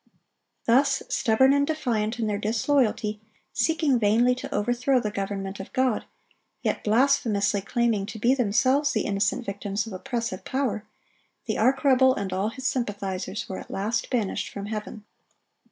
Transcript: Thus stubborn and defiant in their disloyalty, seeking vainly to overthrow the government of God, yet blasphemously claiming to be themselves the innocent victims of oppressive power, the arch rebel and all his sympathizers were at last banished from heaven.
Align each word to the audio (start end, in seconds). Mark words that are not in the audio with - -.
Thus 0.65 1.03
stubborn 1.09 1.53
and 1.53 1.67
defiant 1.67 2.17
in 2.17 2.25
their 2.25 2.39
disloyalty, 2.39 3.21
seeking 3.53 3.99
vainly 3.99 4.33
to 4.33 4.51
overthrow 4.51 4.99
the 4.99 5.11
government 5.11 5.59
of 5.59 5.71
God, 5.73 6.05
yet 6.63 6.83
blasphemously 6.83 7.61
claiming 7.61 8.07
to 8.07 8.17
be 8.17 8.33
themselves 8.33 8.93
the 8.93 9.01
innocent 9.05 9.45
victims 9.45 9.85
of 9.85 9.93
oppressive 9.93 10.43
power, 10.43 10.87
the 11.45 11.59
arch 11.59 11.83
rebel 11.83 12.15
and 12.15 12.33
all 12.33 12.49
his 12.49 12.65
sympathizers 12.65 13.47
were 13.47 13.59
at 13.59 13.69
last 13.69 14.09
banished 14.09 14.49
from 14.49 14.65
heaven. 14.65 15.05